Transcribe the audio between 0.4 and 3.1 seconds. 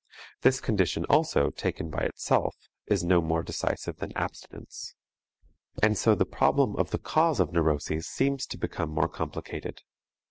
This condition also, taken by itself, is